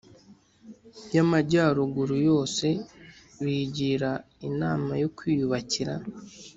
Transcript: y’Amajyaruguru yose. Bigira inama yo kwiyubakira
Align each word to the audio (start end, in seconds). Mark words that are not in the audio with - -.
y’Amajyaruguru 1.15 2.15
yose. 2.29 2.65
Bigira 3.43 4.11
inama 4.49 4.91
yo 5.01 5.09
kwiyubakira 5.17 5.93